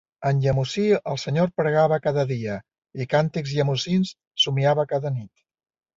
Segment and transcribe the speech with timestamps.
[0.27, 2.57] En llemosí al Senyor pregava cada dia,
[3.05, 4.15] i càntics llemosins
[4.47, 5.35] somiava cada nit.